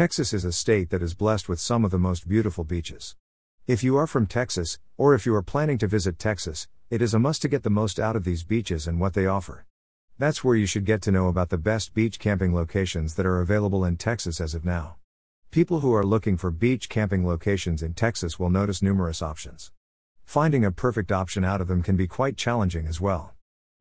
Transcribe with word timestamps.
Texas 0.00 0.32
is 0.32 0.46
a 0.46 0.52
state 0.52 0.88
that 0.88 1.02
is 1.02 1.12
blessed 1.12 1.46
with 1.46 1.60
some 1.60 1.84
of 1.84 1.90
the 1.90 1.98
most 1.98 2.26
beautiful 2.26 2.64
beaches. 2.64 3.16
If 3.66 3.84
you 3.84 3.98
are 3.98 4.06
from 4.06 4.24
Texas, 4.24 4.78
or 4.96 5.12
if 5.12 5.26
you 5.26 5.34
are 5.34 5.42
planning 5.42 5.76
to 5.76 5.86
visit 5.86 6.18
Texas, 6.18 6.68
it 6.88 7.02
is 7.02 7.12
a 7.12 7.18
must 7.18 7.42
to 7.42 7.48
get 7.48 7.64
the 7.64 7.68
most 7.68 8.00
out 8.00 8.16
of 8.16 8.24
these 8.24 8.42
beaches 8.42 8.86
and 8.86 8.98
what 8.98 9.12
they 9.12 9.26
offer. 9.26 9.66
That's 10.18 10.42
where 10.42 10.56
you 10.56 10.64
should 10.64 10.86
get 10.86 11.02
to 11.02 11.12
know 11.12 11.28
about 11.28 11.50
the 11.50 11.58
best 11.58 11.92
beach 11.92 12.18
camping 12.18 12.54
locations 12.54 13.16
that 13.16 13.26
are 13.26 13.42
available 13.42 13.84
in 13.84 13.98
Texas 13.98 14.40
as 14.40 14.54
of 14.54 14.64
now. 14.64 14.96
People 15.50 15.80
who 15.80 15.92
are 15.94 16.02
looking 16.02 16.38
for 16.38 16.50
beach 16.50 16.88
camping 16.88 17.26
locations 17.26 17.82
in 17.82 17.92
Texas 17.92 18.38
will 18.38 18.48
notice 18.48 18.80
numerous 18.80 19.20
options. 19.20 19.70
Finding 20.24 20.64
a 20.64 20.72
perfect 20.72 21.12
option 21.12 21.44
out 21.44 21.60
of 21.60 21.68
them 21.68 21.82
can 21.82 21.96
be 21.96 22.06
quite 22.06 22.38
challenging 22.38 22.86
as 22.86 23.02
well. 23.02 23.34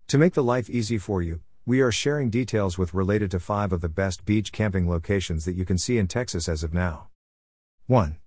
To 0.10 0.18
make 0.18 0.34
the 0.34 0.44
life 0.44 0.70
easy 0.70 0.98
for 0.98 1.22
you, 1.22 1.40
we 1.70 1.82
are 1.82 1.92
sharing 1.92 2.32
details 2.32 2.80
with 2.80 2.96
related 2.96 3.30
to 3.30 3.40
5 3.40 3.74
of 3.74 3.82
the 3.82 3.88
best 3.88 4.26
beach 4.26 4.52
camping 4.52 4.90
locations 4.90 5.46
that 5.46 5.54
you 5.54 5.66
can 5.66 5.78
see 5.78 6.00
in 6.00 6.08
Texas 6.08 6.50
as 6.50 6.64
of 6.64 6.74
now. 6.74 7.10
1. 7.86 8.18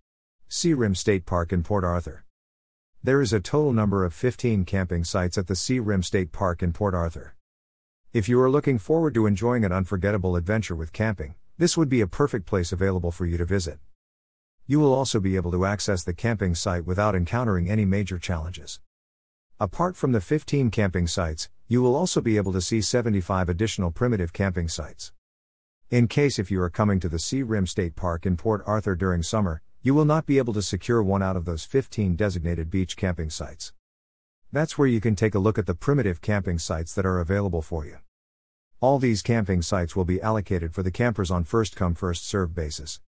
Sea 0.47 0.75
Rim 0.75 0.95
State 0.95 1.27
Park 1.27 1.53
in 1.53 1.65
Port 1.65 1.83
Arthur. 1.83 2.25
There 3.03 3.21
is 3.21 3.33
a 3.33 3.41
total 3.41 3.73
number 3.73 4.05
of 4.05 4.15
15 4.15 4.65
camping 4.65 5.03
sites 5.03 5.37
at 5.37 5.49
the 5.49 5.57
Sea 5.57 5.81
Rim 5.81 6.05
State 6.05 6.31
Park 6.31 6.63
in 6.63 6.73
Port 6.73 6.95
Arthur. 6.95 7.35
If 8.13 8.29
you 8.29 8.41
are 8.41 8.49
looking 8.49 8.79
forward 8.79 9.13
to 9.15 9.27
enjoying 9.27 9.65
an 9.65 9.73
unforgettable 9.73 10.37
adventure 10.37 10.77
with 10.77 10.93
camping, 10.93 11.35
this 11.59 11.77
would 11.77 11.89
be 11.89 12.01
a 12.01 12.07
perfect 12.07 12.47
place 12.47 12.71
available 12.71 13.11
for 13.11 13.27
you 13.27 13.37
to 13.39 13.45
visit. 13.45 13.81
You 14.69 14.79
will 14.79 14.95
also 14.95 15.19
be 15.19 15.35
able 15.35 15.51
to 15.51 15.67
access 15.67 16.05
the 16.05 16.15
camping 16.15 16.55
site 16.55 16.87
without 16.87 17.17
encountering 17.17 17.69
any 17.69 17.87
major 17.87 18.21
challenges. 18.21 18.79
Apart 19.59 19.97
from 19.97 20.13
the 20.13 20.21
15 20.21 20.71
camping 20.71 21.09
sites, 21.09 21.49
you 21.73 21.81
will 21.81 21.97
also 21.97 22.21
be 22.21 22.37
able 22.37 22.53
to 22.53 22.61
see 22.61 22.83
75 22.83 23.49
additional 23.49 23.91
primitive 23.91 24.35
camping 24.35 24.69
sites. 24.69 25.11
In 25.91 26.07
case 26.07 26.39
if 26.39 26.51
you 26.51 26.61
are 26.61 26.69
coming 26.69 27.01
to 27.01 27.09
the 27.09 27.19
Sea 27.19 27.43
Rim 27.43 27.67
State 27.67 27.97
Park 27.97 28.27
in 28.27 28.37
Port 28.37 28.63
Arthur 28.67 28.95
during 28.95 29.23
summer, 29.23 29.63
you 29.81 29.95
will 29.95 30.05
not 30.05 30.27
be 30.27 30.37
able 30.37 30.53
to 30.53 30.61
secure 30.61 31.03
one 31.03 31.23
out 31.23 31.35
of 31.35 31.47
those 31.47 31.65
15 31.65 32.15
designated 32.15 32.69
beach 32.69 32.95
camping 32.95 33.31
sites. 33.31 33.73
That's 34.53 34.77
where 34.77 34.87
you 34.87 35.01
can 35.01 35.17
take 35.17 35.35
a 35.35 35.39
look 35.39 35.57
at 35.57 35.65
the 35.65 35.75
primitive 35.75 36.21
camping 36.21 36.59
sites 36.59 36.95
that 36.95 37.07
are 37.07 37.21
available 37.21 37.63
for 37.63 37.87
you. 37.87 38.01
All 38.83 38.99
these 38.99 39.23
camping 39.23 39.63
sites 39.63 39.97
will 39.97 40.05
be 40.05 40.21
allocated 40.21 40.75
for 40.75 40.83
the 40.83 40.91
campers 40.91 41.31
on 41.31 41.43
first 41.43 41.75
come 41.75 41.95
first 41.95 42.29
served 42.29 42.55
basis. 42.55 43.01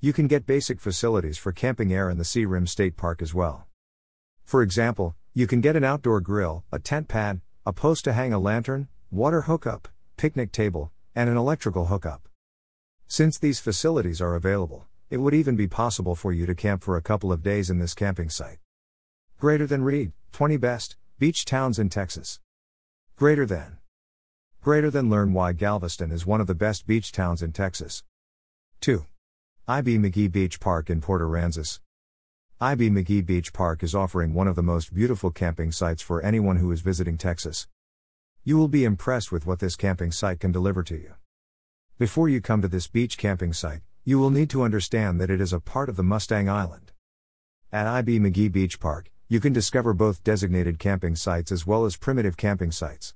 You 0.00 0.12
can 0.12 0.26
get 0.26 0.46
basic 0.46 0.80
facilities 0.80 1.38
for 1.38 1.52
camping 1.52 1.92
air 1.92 2.10
in 2.10 2.18
the 2.18 2.24
Sea 2.24 2.44
Rim 2.44 2.66
State 2.66 2.96
Park 2.96 3.22
as 3.22 3.32
well. 3.32 3.68
For 4.42 4.62
example, 4.62 5.14
you 5.32 5.46
can 5.46 5.60
get 5.60 5.76
an 5.76 5.84
outdoor 5.84 6.20
grill, 6.20 6.64
a 6.72 6.80
tent 6.80 7.06
pad, 7.06 7.40
a 7.66 7.72
post 7.72 8.04
to 8.04 8.12
hang 8.12 8.30
a 8.30 8.38
lantern, 8.38 8.88
water 9.10 9.42
hookup, 9.42 9.88
picnic 10.18 10.52
table, 10.52 10.92
and 11.14 11.30
an 11.30 11.36
electrical 11.38 11.86
hookup. 11.86 12.28
Since 13.06 13.38
these 13.38 13.58
facilities 13.58 14.20
are 14.20 14.34
available, 14.34 14.86
it 15.08 15.16
would 15.16 15.32
even 15.32 15.56
be 15.56 15.66
possible 15.66 16.14
for 16.14 16.30
you 16.30 16.44
to 16.44 16.54
camp 16.54 16.82
for 16.82 16.98
a 16.98 17.02
couple 17.02 17.32
of 17.32 17.42
days 17.42 17.70
in 17.70 17.78
this 17.78 17.94
camping 17.94 18.28
site. 18.28 18.58
Greater 19.38 19.66
than 19.66 19.82
read, 19.82 20.12
20 20.32 20.58
best 20.58 20.96
beach 21.18 21.46
towns 21.46 21.78
in 21.78 21.88
Texas. 21.88 22.38
Greater 23.16 23.46
than. 23.46 23.78
Greater 24.60 24.90
than 24.90 25.08
learn 25.08 25.32
why 25.32 25.54
Galveston 25.54 26.10
is 26.10 26.26
one 26.26 26.42
of 26.42 26.46
the 26.46 26.54
best 26.54 26.86
beach 26.86 27.12
towns 27.12 27.42
in 27.42 27.52
Texas. 27.52 28.02
2. 28.82 29.06
IB 29.68 29.96
Magee 29.96 30.28
Beach 30.28 30.60
Park 30.60 30.90
in 30.90 31.00
Port 31.00 31.22
Aransas. 31.22 31.80
IB 32.60 32.88
Magee 32.88 33.20
Beach 33.20 33.52
Park 33.52 33.82
is 33.82 33.96
offering 33.96 34.32
one 34.32 34.46
of 34.46 34.54
the 34.54 34.62
most 34.62 34.94
beautiful 34.94 35.32
camping 35.32 35.72
sites 35.72 36.00
for 36.00 36.22
anyone 36.22 36.58
who 36.58 36.70
is 36.70 36.82
visiting 36.82 37.18
Texas. 37.18 37.66
You 38.44 38.56
will 38.56 38.68
be 38.68 38.84
impressed 38.84 39.32
with 39.32 39.44
what 39.44 39.58
this 39.58 39.74
camping 39.74 40.12
site 40.12 40.38
can 40.38 40.52
deliver 40.52 40.84
to 40.84 40.94
you. 40.94 41.14
Before 41.98 42.28
you 42.28 42.40
come 42.40 42.62
to 42.62 42.68
this 42.68 42.86
beach 42.86 43.18
camping 43.18 43.52
site, 43.52 43.80
you 44.04 44.20
will 44.20 44.30
need 44.30 44.50
to 44.50 44.62
understand 44.62 45.20
that 45.20 45.30
it 45.30 45.40
is 45.40 45.52
a 45.52 45.58
part 45.58 45.88
of 45.88 45.96
the 45.96 46.04
Mustang 46.04 46.48
Island. 46.48 46.92
At 47.72 47.88
IB 47.88 48.20
Magee 48.20 48.48
Beach 48.48 48.78
Park, 48.78 49.10
you 49.28 49.40
can 49.40 49.52
discover 49.52 49.92
both 49.92 50.22
designated 50.22 50.78
camping 50.78 51.16
sites 51.16 51.50
as 51.50 51.66
well 51.66 51.84
as 51.84 51.96
primitive 51.96 52.36
camping 52.36 52.70
sites. 52.70 53.14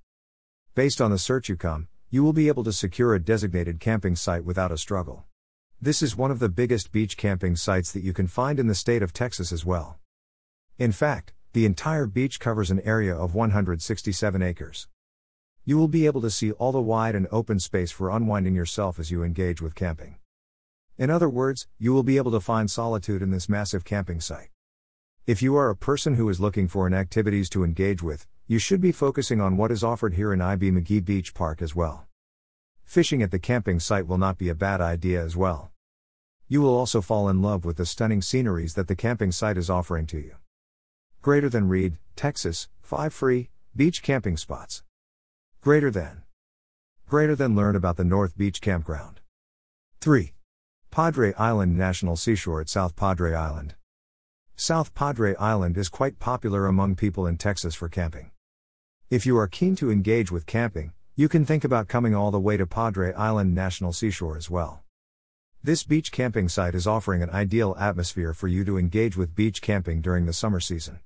Based 0.74 1.00
on 1.00 1.12
the 1.12 1.18
search 1.18 1.48
you 1.48 1.54
come, 1.54 1.86
you 2.10 2.24
will 2.24 2.32
be 2.32 2.48
able 2.48 2.64
to 2.64 2.72
secure 2.72 3.14
a 3.14 3.22
designated 3.22 3.78
camping 3.78 4.16
site 4.16 4.44
without 4.44 4.72
a 4.72 4.76
struggle. 4.76 5.26
This 5.80 6.02
is 6.02 6.16
one 6.16 6.32
of 6.32 6.40
the 6.40 6.48
biggest 6.48 6.90
beach 6.90 7.16
camping 7.16 7.54
sites 7.54 7.92
that 7.92 8.02
you 8.02 8.12
can 8.12 8.26
find 8.26 8.58
in 8.58 8.66
the 8.66 8.74
state 8.74 9.00
of 9.00 9.12
Texas 9.12 9.52
as 9.52 9.64
well. 9.64 10.00
In 10.76 10.90
fact, 10.90 11.34
the 11.52 11.64
entire 11.66 12.06
beach 12.06 12.40
covers 12.40 12.72
an 12.72 12.80
area 12.80 13.14
of 13.14 13.36
167 13.36 14.42
acres. 14.42 14.88
You 15.64 15.78
will 15.78 15.86
be 15.86 16.06
able 16.06 16.20
to 16.22 16.32
see 16.32 16.50
all 16.50 16.72
the 16.72 16.80
wide 16.80 17.14
and 17.14 17.28
open 17.30 17.60
space 17.60 17.92
for 17.92 18.10
unwinding 18.10 18.56
yourself 18.56 18.98
as 18.98 19.12
you 19.12 19.22
engage 19.22 19.62
with 19.62 19.76
camping. 19.76 20.16
In 20.96 21.10
other 21.10 21.28
words, 21.28 21.68
you 21.78 21.92
will 21.92 22.02
be 22.02 22.16
able 22.16 22.32
to 22.32 22.40
find 22.40 22.68
solitude 22.68 23.22
in 23.22 23.30
this 23.30 23.48
massive 23.48 23.84
camping 23.84 24.20
site. 24.20 24.48
If 25.28 25.42
you 25.42 25.54
are 25.54 25.70
a 25.70 25.76
person 25.76 26.16
who 26.16 26.28
is 26.28 26.40
looking 26.40 26.66
for 26.66 26.88
an 26.88 26.92
activities 26.94 27.48
to 27.50 27.62
engage 27.62 28.02
with, 28.02 28.26
you 28.48 28.58
should 28.58 28.80
be 28.80 28.90
focusing 28.90 29.40
on 29.40 29.56
what 29.56 29.70
is 29.70 29.84
offered 29.84 30.14
here 30.14 30.32
in 30.32 30.40
IB 30.40 30.72
Magee 30.72 30.98
Beach 30.98 31.34
Park 31.34 31.62
as 31.62 31.76
well. 31.76 32.07
Fishing 32.88 33.22
at 33.22 33.30
the 33.30 33.38
camping 33.38 33.78
site 33.78 34.06
will 34.06 34.16
not 34.16 34.38
be 34.38 34.48
a 34.48 34.54
bad 34.54 34.80
idea 34.80 35.22
as 35.22 35.36
well. 35.36 35.70
You 36.48 36.62
will 36.62 36.74
also 36.74 37.02
fall 37.02 37.28
in 37.28 37.42
love 37.42 37.66
with 37.66 37.76
the 37.76 37.84
stunning 37.84 38.22
sceneries 38.22 38.72
that 38.76 38.88
the 38.88 38.96
camping 38.96 39.30
site 39.30 39.58
is 39.58 39.68
offering 39.68 40.06
to 40.06 40.16
you. 40.16 40.36
Greater 41.20 41.50
than 41.50 41.68
read, 41.68 41.98
Texas, 42.16 42.70
5 42.80 43.12
free 43.12 43.50
beach 43.76 44.02
camping 44.02 44.38
spots. 44.38 44.84
Greater 45.60 45.90
than. 45.90 46.22
Greater 47.06 47.36
than 47.36 47.54
learn 47.54 47.76
about 47.76 47.98
the 47.98 48.04
North 48.04 48.38
Beach 48.38 48.62
Campground. 48.62 49.20
3. 50.00 50.32
Padre 50.90 51.34
Island 51.34 51.76
National 51.76 52.16
Seashore 52.16 52.62
at 52.62 52.70
South 52.70 52.96
Padre 52.96 53.34
Island. 53.34 53.74
South 54.56 54.94
Padre 54.94 55.34
Island 55.34 55.76
is 55.76 55.90
quite 55.90 56.18
popular 56.18 56.64
among 56.66 56.96
people 56.96 57.26
in 57.26 57.36
Texas 57.36 57.74
for 57.74 57.90
camping. 57.90 58.30
If 59.10 59.26
you 59.26 59.36
are 59.36 59.46
keen 59.46 59.76
to 59.76 59.90
engage 59.90 60.32
with 60.32 60.46
camping, 60.46 60.94
you 61.18 61.28
can 61.28 61.44
think 61.44 61.64
about 61.64 61.88
coming 61.88 62.14
all 62.14 62.30
the 62.30 62.38
way 62.38 62.56
to 62.56 62.64
Padre 62.64 63.12
Island 63.12 63.52
National 63.52 63.92
Seashore 63.92 64.36
as 64.36 64.48
well. 64.48 64.84
This 65.64 65.82
beach 65.82 66.12
camping 66.12 66.48
site 66.48 66.76
is 66.76 66.86
offering 66.86 67.24
an 67.24 67.30
ideal 67.30 67.74
atmosphere 67.76 68.32
for 68.32 68.46
you 68.46 68.64
to 68.64 68.78
engage 68.78 69.16
with 69.16 69.34
beach 69.34 69.60
camping 69.60 70.00
during 70.00 70.26
the 70.26 70.32
summer 70.32 70.60
season. 70.60 71.00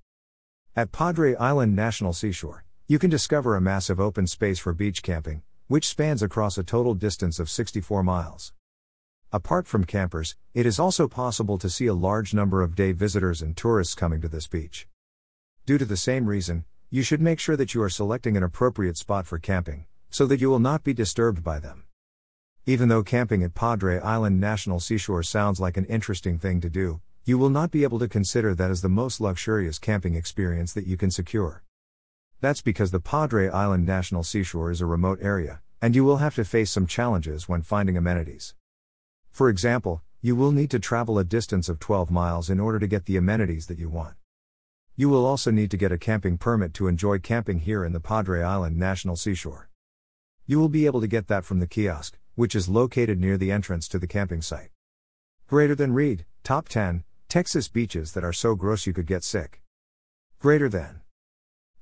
At 0.76 0.92
Padre 0.92 1.34
Island 1.36 1.74
National 1.74 2.12
Seashore, 2.12 2.62
you 2.86 2.98
can 2.98 3.08
discover 3.08 3.56
a 3.56 3.62
massive 3.62 3.98
open 3.98 4.26
space 4.26 4.58
for 4.58 4.74
beach 4.74 5.02
camping, 5.02 5.40
which 5.66 5.88
spans 5.88 6.22
across 6.22 6.58
a 6.58 6.62
total 6.62 6.92
distance 6.92 7.40
of 7.40 7.48
64 7.48 8.02
miles. 8.02 8.52
Apart 9.32 9.66
from 9.66 9.84
campers, 9.84 10.36
it 10.52 10.66
is 10.66 10.78
also 10.78 11.08
possible 11.08 11.56
to 11.56 11.70
see 11.70 11.86
a 11.86 11.94
large 11.94 12.34
number 12.34 12.60
of 12.60 12.74
day 12.74 12.92
visitors 12.92 13.40
and 13.40 13.56
tourists 13.56 13.94
coming 13.94 14.20
to 14.20 14.28
this 14.28 14.46
beach. 14.46 14.86
Due 15.64 15.78
to 15.78 15.86
the 15.86 15.96
same 15.96 16.26
reason, 16.26 16.66
you 16.90 17.02
should 17.02 17.22
make 17.22 17.40
sure 17.40 17.56
that 17.56 17.72
you 17.72 17.80
are 17.80 17.88
selecting 17.88 18.36
an 18.36 18.42
appropriate 18.42 18.98
spot 18.98 19.26
for 19.26 19.38
camping, 19.38 19.86
so 20.12 20.26
that 20.26 20.40
you 20.40 20.50
will 20.50 20.58
not 20.60 20.84
be 20.84 20.92
disturbed 20.92 21.42
by 21.42 21.58
them. 21.58 21.84
Even 22.66 22.88
though 22.88 23.02
camping 23.02 23.42
at 23.42 23.54
Padre 23.54 23.98
Island 23.98 24.38
National 24.38 24.78
Seashore 24.78 25.22
sounds 25.22 25.58
like 25.58 25.76
an 25.76 25.86
interesting 25.86 26.38
thing 26.38 26.60
to 26.60 26.70
do, 26.70 27.00
you 27.24 27.38
will 27.38 27.48
not 27.48 27.70
be 27.70 27.82
able 27.82 27.98
to 27.98 28.06
consider 28.06 28.54
that 28.54 28.70
as 28.70 28.82
the 28.82 28.88
most 28.88 29.20
luxurious 29.20 29.78
camping 29.78 30.14
experience 30.14 30.72
that 30.74 30.86
you 30.86 30.98
can 30.98 31.10
secure. 31.10 31.64
That's 32.40 32.60
because 32.60 32.90
the 32.90 33.00
Padre 33.00 33.48
Island 33.48 33.86
National 33.86 34.22
Seashore 34.22 34.70
is 34.70 34.80
a 34.82 34.86
remote 34.86 35.18
area, 35.22 35.62
and 35.80 35.96
you 35.96 36.04
will 36.04 36.18
have 36.18 36.34
to 36.34 36.44
face 36.44 36.70
some 36.70 36.86
challenges 36.86 37.48
when 37.48 37.62
finding 37.62 37.96
amenities. 37.96 38.54
For 39.30 39.48
example, 39.48 40.02
you 40.20 40.36
will 40.36 40.52
need 40.52 40.70
to 40.72 40.78
travel 40.78 41.18
a 41.18 41.24
distance 41.24 41.68
of 41.70 41.80
12 41.80 42.10
miles 42.10 42.50
in 42.50 42.60
order 42.60 42.78
to 42.78 42.86
get 42.86 43.06
the 43.06 43.16
amenities 43.16 43.66
that 43.66 43.78
you 43.78 43.88
want. 43.88 44.14
You 44.94 45.08
will 45.08 45.24
also 45.24 45.50
need 45.50 45.70
to 45.70 45.78
get 45.78 45.90
a 45.90 45.96
camping 45.98 46.36
permit 46.36 46.74
to 46.74 46.86
enjoy 46.86 47.18
camping 47.18 47.60
here 47.60 47.82
in 47.82 47.92
the 47.92 47.98
Padre 47.98 48.42
Island 48.42 48.76
National 48.76 49.16
Seashore. 49.16 49.70
You 50.52 50.58
will 50.58 50.68
be 50.68 50.84
able 50.84 51.00
to 51.00 51.06
get 51.06 51.28
that 51.28 51.46
from 51.46 51.60
the 51.60 51.66
kiosk, 51.66 52.18
which 52.34 52.54
is 52.54 52.68
located 52.68 53.18
near 53.18 53.38
the 53.38 53.50
entrance 53.50 53.88
to 53.88 53.98
the 53.98 54.06
camping 54.06 54.42
site. 54.42 54.68
Greater 55.46 55.74
than 55.74 55.94
read, 55.94 56.26
Top 56.44 56.68
10 56.68 57.04
Texas 57.26 57.68
beaches 57.68 58.12
that 58.12 58.22
are 58.22 58.34
so 58.34 58.54
gross 58.54 58.86
you 58.86 58.92
could 58.92 59.06
get 59.06 59.24
sick. 59.24 59.62
Greater 60.38 60.68
than. 60.68 61.00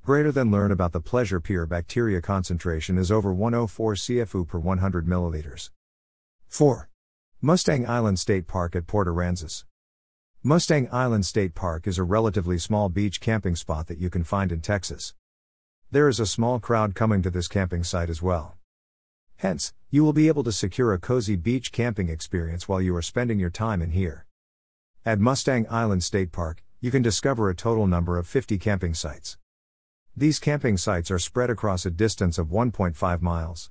Greater 0.05 0.31
than 0.31 0.53
learn 0.53 0.71
about 0.71 0.93
the 0.93 1.01
pleasure 1.01 1.41
pier 1.41 1.67
bacteria 1.67 2.23
concentration 2.23 2.97
is 2.97 3.11
over 3.11 3.35
104 3.35 3.95
CFU 3.95 4.47
per 4.47 4.61
100 4.61 5.05
milliliters. 5.05 5.71
4. 6.47 6.89
Mustang 7.41 7.89
Island 7.89 8.21
State 8.21 8.47
Park 8.47 8.77
at 8.77 8.87
Port 8.87 9.09
Aransas. 9.09 9.65
Mustang 10.45 10.89
Island 10.93 11.27
State 11.27 11.57
Park 11.57 11.89
is 11.89 11.99
a 11.99 12.05
relatively 12.05 12.57
small 12.57 12.89
beach 12.89 13.21
camping 13.21 13.57
spot 13.57 13.89
that 13.89 13.99
you 13.99 14.11
can 14.11 14.23
find 14.23 14.53
in 14.53 14.61
Texas. 14.61 15.13
There 15.91 16.09
is 16.09 16.21
a 16.21 16.25
small 16.25 16.61
crowd 16.61 16.95
coming 16.95 17.21
to 17.23 17.31
this 17.31 17.49
camping 17.49 17.83
site 17.83 18.09
as 18.09 18.23
well. 18.23 18.60
Hence, 19.41 19.73
you 19.89 20.05
will 20.05 20.13
be 20.13 20.29
able 20.29 20.45
to 20.45 20.53
secure 20.53 20.93
a 20.93 20.99
cozy 20.99 21.35
beach 21.35 21.73
camping 21.73 22.11
experience 22.11 22.69
while 22.69 22.83
you 22.83 22.95
are 22.95 23.01
spending 23.01 23.39
your 23.39 23.49
time 23.49 23.81
in 23.81 23.93
here. 23.93 24.27
At 25.03 25.19
Mustang 25.19 25.67
Island 25.71 26.05
State 26.05 26.31
Park, 26.31 26.63
you 26.79 26.91
can 26.91 27.01
discover 27.01 27.49
a 27.49 27.55
total 27.55 27.87
number 27.87 28.19
of 28.19 28.27
50 28.27 28.59
camping 28.59 28.93
sites. 28.93 29.39
These 30.15 30.41
camping 30.41 30.77
sites 30.77 31.11
are 31.11 31.19
spread 31.19 31.49
across 31.49 31.87
a 31.87 31.91
distance 31.91 32.37
of 32.37 32.49
1.5 32.49 33.23
miles. 33.23 33.71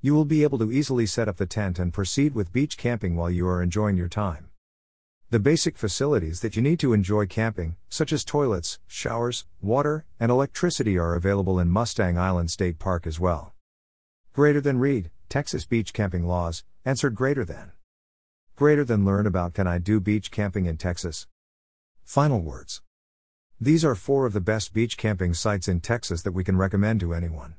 You 0.00 0.14
will 0.14 0.24
be 0.24 0.44
able 0.44 0.58
to 0.58 0.70
easily 0.70 1.06
set 1.06 1.26
up 1.26 1.38
the 1.38 1.46
tent 1.46 1.80
and 1.80 1.92
proceed 1.92 2.36
with 2.36 2.52
beach 2.52 2.76
camping 2.76 3.16
while 3.16 3.32
you 3.32 3.48
are 3.48 3.60
enjoying 3.60 3.96
your 3.96 4.08
time. 4.08 4.50
The 5.30 5.40
basic 5.40 5.76
facilities 5.76 6.38
that 6.42 6.54
you 6.54 6.62
need 6.62 6.78
to 6.78 6.92
enjoy 6.92 7.26
camping, 7.26 7.74
such 7.88 8.12
as 8.12 8.24
toilets, 8.24 8.78
showers, 8.86 9.44
water, 9.60 10.04
and 10.20 10.30
electricity, 10.30 10.96
are 10.96 11.16
available 11.16 11.58
in 11.58 11.68
Mustang 11.68 12.16
Island 12.16 12.52
State 12.52 12.78
Park 12.78 13.08
as 13.08 13.18
well. 13.18 13.53
Greater 14.34 14.60
than 14.60 14.80
read, 14.80 15.12
Texas 15.28 15.64
beach 15.64 15.92
camping 15.92 16.26
laws, 16.26 16.64
answered 16.84 17.14
greater 17.14 17.44
than. 17.44 17.70
Greater 18.56 18.82
than 18.82 19.04
learn 19.04 19.28
about 19.28 19.54
can 19.54 19.68
I 19.68 19.78
do 19.78 20.00
beach 20.00 20.32
camping 20.32 20.66
in 20.66 20.76
Texas? 20.76 21.28
Final 22.02 22.40
words. 22.40 22.82
These 23.60 23.84
are 23.84 23.94
four 23.94 24.26
of 24.26 24.32
the 24.32 24.40
best 24.40 24.74
beach 24.74 24.96
camping 24.96 25.34
sites 25.34 25.68
in 25.68 25.78
Texas 25.78 26.22
that 26.22 26.32
we 26.32 26.42
can 26.42 26.56
recommend 26.56 26.98
to 26.98 27.14
anyone. 27.14 27.54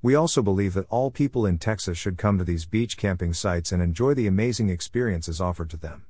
We 0.00 0.14
also 0.14 0.42
believe 0.42 0.74
that 0.74 0.86
all 0.90 1.10
people 1.10 1.44
in 1.44 1.58
Texas 1.58 1.98
should 1.98 2.18
come 2.18 2.38
to 2.38 2.44
these 2.44 2.66
beach 2.66 2.96
camping 2.96 3.34
sites 3.34 3.72
and 3.72 3.82
enjoy 3.82 4.14
the 4.14 4.28
amazing 4.28 4.68
experiences 4.68 5.40
offered 5.40 5.70
to 5.70 5.76
them. 5.76 6.06